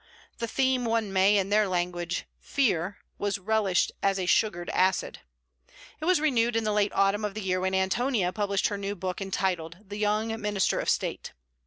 [0.39, 5.19] The theme, one may, in their language, 'fear,' was relished as a sugared acid.
[5.99, 8.95] It was renewed in the late Autumn of the year, when ANTONIA published her new
[8.95, 11.33] book, entitled THE YOUNG MINISTER of STATE.